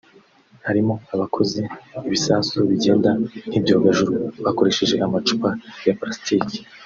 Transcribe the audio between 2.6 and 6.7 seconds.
bigenda nk’ibyogajuru bakoresheje amacupa ya palasitiki